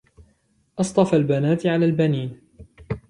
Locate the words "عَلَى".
1.65-1.85